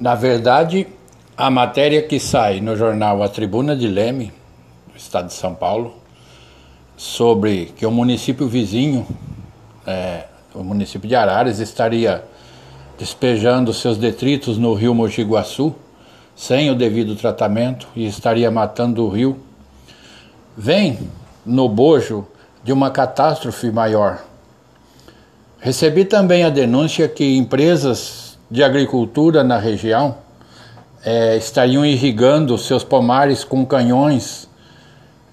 [0.00, 0.86] Na verdade,
[1.36, 4.32] a matéria que sai no jornal A Tribuna de Leme,
[4.90, 5.92] do estado de São Paulo,
[6.96, 9.06] sobre que o município vizinho,
[9.86, 10.24] é,
[10.54, 12.24] o município de Araras, estaria
[12.98, 15.74] despejando seus detritos no rio Mogi Guaçu,
[16.34, 19.38] sem o devido tratamento, e estaria matando o rio,
[20.56, 20.98] vem
[21.44, 22.26] no bojo
[22.64, 24.24] de uma catástrofe maior.
[25.58, 30.16] Recebi também a denúncia que empresas de agricultura na região
[31.04, 34.48] é, estariam irrigando seus pomares com canhões,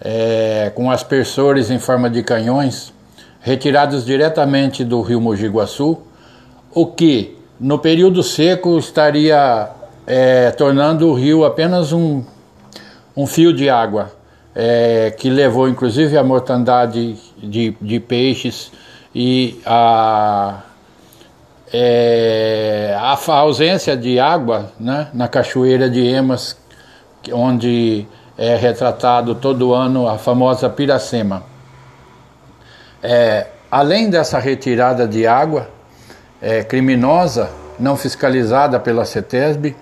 [0.00, 2.92] é, com aspersores em forma de canhões,
[3.40, 5.98] retirados diretamente do rio Mogi Guaçu,
[6.72, 9.70] o que no período seco estaria
[10.06, 12.22] é, tornando o rio apenas um,
[13.16, 14.12] um fio de água,
[14.54, 18.70] é, que levou inclusive a mortandade de, de peixes
[19.14, 20.60] e a
[21.72, 26.56] é, a ausência de água né, na cachoeira de Emas,
[27.32, 28.06] onde
[28.38, 31.42] é retratado todo ano a famosa Piracema.
[33.02, 35.68] É, além dessa retirada de água
[36.40, 39.74] é, criminosa, não fiscalizada pela CETESB,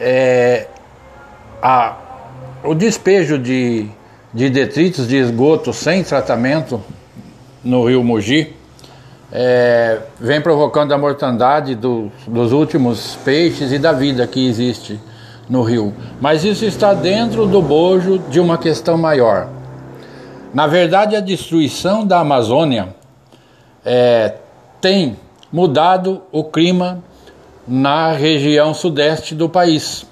[0.00, 0.66] é,
[1.62, 1.96] a,
[2.64, 3.88] o despejo de,
[4.32, 6.82] de detritos de esgoto sem tratamento
[7.62, 8.57] no rio Mogi
[9.30, 14.98] é, vem provocando a mortandade do, dos últimos peixes e da vida que existe
[15.48, 15.94] no rio.
[16.20, 19.48] Mas isso está dentro do bojo de uma questão maior.
[20.52, 22.94] Na verdade, a destruição da Amazônia
[23.84, 24.34] é,
[24.80, 25.16] tem
[25.52, 27.02] mudado o clima
[27.66, 30.06] na região sudeste do país.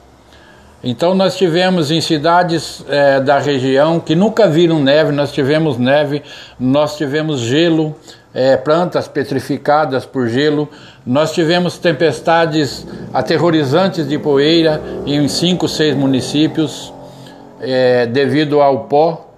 [0.84, 6.22] Então, nós tivemos em cidades é, da região que nunca viram neve, nós tivemos neve,
[6.60, 7.96] nós tivemos gelo,
[8.36, 10.68] é, plantas petrificadas por gelo.
[11.06, 16.92] Nós tivemos tempestades aterrorizantes de poeira em cinco, seis municípios,
[17.58, 19.30] é, devido ao pó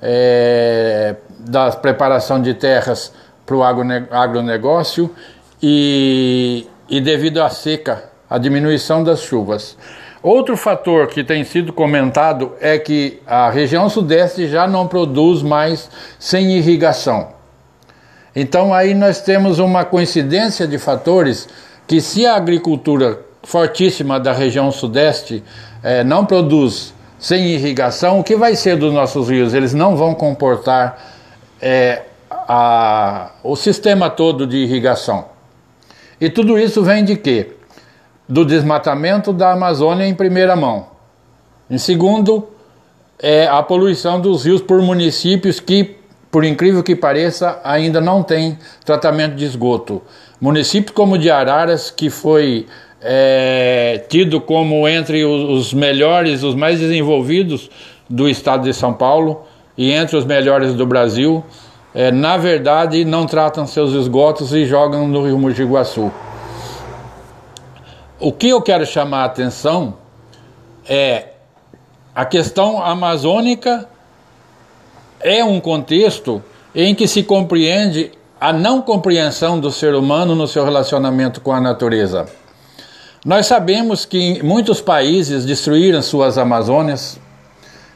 [0.00, 3.12] é, da preparação de terras
[3.44, 5.14] para o agronegócio
[5.62, 9.76] e, e devido à seca, a diminuição das chuvas.
[10.22, 15.90] Outro fator que tem sido comentado é que a região sudeste já não produz mais
[16.18, 17.37] sem irrigação.
[18.40, 21.48] Então aí nós temos uma coincidência de fatores
[21.88, 25.42] que se a agricultura fortíssima da região sudeste
[25.82, 29.54] eh, não produz sem irrigação, o que vai ser dos nossos rios?
[29.54, 30.98] Eles não vão comportar
[31.60, 35.24] eh, a, o sistema todo de irrigação.
[36.20, 37.56] E tudo isso vem de quê?
[38.28, 40.86] Do desmatamento da Amazônia em primeira mão.
[41.68, 42.46] Em segundo,
[43.18, 45.97] é a poluição dos rios por municípios que
[46.30, 50.02] por incrível que pareça, ainda não tem tratamento de esgoto.
[50.40, 52.66] Municípios como de Araras, que foi
[53.00, 57.70] é, tido como entre os melhores, os mais desenvolvidos
[58.08, 59.42] do estado de São Paulo
[59.76, 61.44] e entre os melhores do Brasil,
[61.94, 66.12] é, na verdade não tratam seus esgotos e jogam no Rio Mogi Guaçu.
[68.20, 69.94] O que eu quero chamar a atenção
[70.88, 71.28] é
[72.14, 73.88] a questão amazônica
[75.20, 76.42] é um contexto
[76.74, 81.60] em que se compreende a não compreensão do ser humano no seu relacionamento com a
[81.60, 82.26] natureza.
[83.24, 87.18] Nós sabemos que muitos países destruíram suas Amazônias,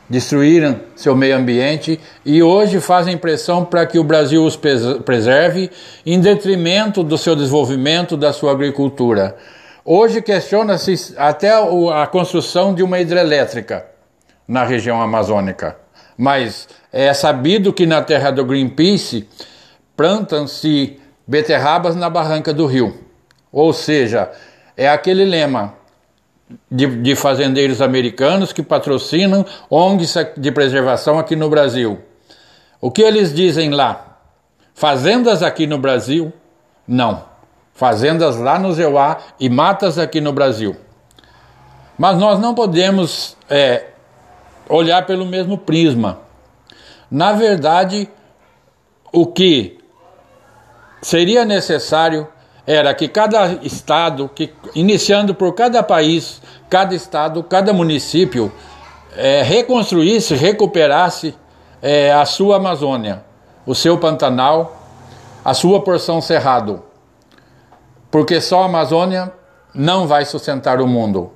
[0.08, 4.58] destruíram seu meio ambiente e hoje fazem pressão para que o Brasil os
[5.04, 5.70] preserve
[6.04, 9.36] em detrimento do seu desenvolvimento, da sua agricultura.
[9.84, 13.86] Hoje questiona-se até a construção de uma hidrelétrica
[14.46, 15.81] na região amazônica.
[16.22, 19.28] Mas é sabido que na terra do Greenpeace
[19.96, 22.96] plantam-se beterrabas na barranca do rio.
[23.50, 24.30] Ou seja,
[24.76, 25.74] é aquele lema
[26.70, 31.98] de, de, fazendeiros americanos que patrocinam ONGs de preservação aqui no Brasil.
[32.80, 34.18] O que eles dizem lá?
[34.74, 36.32] Fazendas aqui no Brasil?
[36.86, 37.24] Não.
[37.74, 40.76] Fazendas lá no Zeuá e matas aqui no Brasil.
[41.98, 43.86] Mas nós não podemos é,
[44.68, 46.20] olhar pelo mesmo prisma.
[47.10, 48.08] Na verdade,
[49.12, 49.78] o que
[51.02, 52.28] seria necessário
[52.66, 58.52] era que cada estado, que, iniciando por cada país, cada estado, cada município,
[59.16, 61.34] é, reconstruísse, recuperasse
[61.82, 63.24] é, a sua Amazônia,
[63.66, 64.76] o seu Pantanal,
[65.44, 66.82] a sua porção Cerrado.
[68.10, 69.32] Porque só a Amazônia
[69.74, 71.32] não vai sustentar o mundo.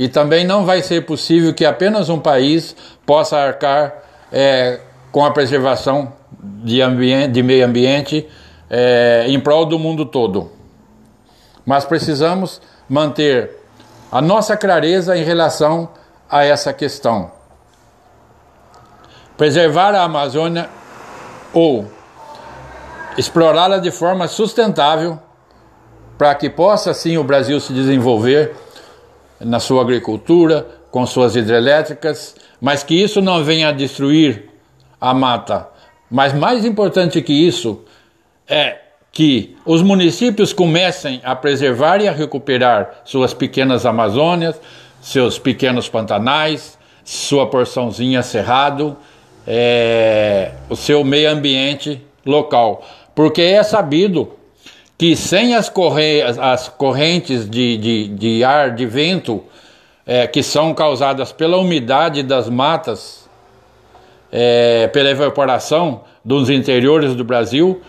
[0.00, 2.74] E também não vai ser possível que apenas um país
[3.04, 3.92] possa arcar
[4.32, 4.80] é,
[5.12, 8.26] com a preservação de, ambiente, de meio ambiente
[8.70, 10.50] é, em prol do mundo todo.
[11.66, 13.58] Mas precisamos manter
[14.10, 15.90] a nossa clareza em relação
[16.30, 17.32] a essa questão.
[19.36, 20.70] Preservar a Amazônia
[21.52, 21.84] ou
[23.18, 25.18] explorá-la de forma sustentável
[26.16, 28.56] para que possa sim o Brasil se desenvolver
[29.40, 34.50] na sua agricultura, com suas hidrelétricas, mas que isso não venha a destruir
[35.00, 35.68] a mata.
[36.10, 37.82] Mas mais importante que isso
[38.48, 38.78] é
[39.12, 44.60] que os municípios comecem a preservar e a recuperar suas pequenas Amazônias,
[45.00, 48.96] seus pequenos pantanais, sua porçãozinha cerrado,
[49.46, 52.84] é, o seu meio ambiente local.
[53.14, 54.32] Porque é sabido
[55.00, 59.42] que sem as, corre as correntes de, de, de ar, de vento,
[60.06, 63.26] é, que são causadas pela umidade das matas,
[64.30, 67.80] é, pela evaporação dos interiores do Brasil,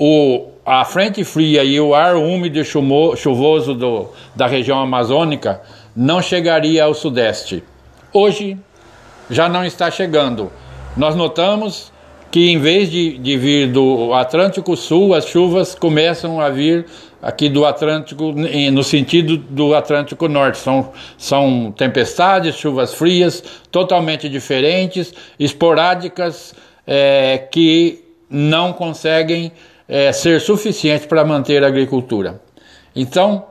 [0.00, 5.60] o, a frente fria e o ar úmido e chuvoso do, da região amazônica
[5.94, 7.62] não chegaria ao sudeste.
[8.14, 8.56] Hoje
[9.28, 10.50] já não está chegando.
[10.96, 11.92] Nós notamos
[12.30, 16.86] que em vez de, de vir do Atlântico Sul, as chuvas começam a vir
[17.22, 18.32] aqui do Atlântico,
[18.72, 20.58] no sentido do Atlântico Norte.
[20.58, 26.54] São, são tempestades, chuvas frias, totalmente diferentes, esporádicas,
[26.86, 29.52] é, que não conseguem
[29.88, 32.40] é, ser suficientes para manter a agricultura.
[32.94, 33.46] Então,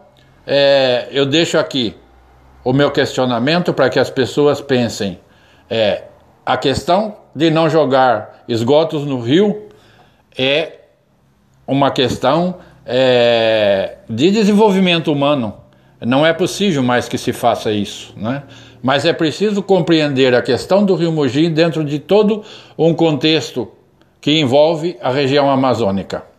[0.46, 1.96] é, eu deixo aqui
[2.64, 5.20] o meu questionamento para que as pessoas pensem.
[6.46, 9.64] A questão de não jogar esgotos no rio
[10.38, 10.74] é
[11.66, 12.56] uma questão
[12.86, 15.56] é, de desenvolvimento humano.
[16.00, 18.44] Não é possível mais que se faça isso, né?
[18.84, 22.44] Mas é preciso compreender a questão do Rio Mogi dentro de todo
[22.78, 23.72] um contexto
[24.22, 26.35] que envolve a região amazônica.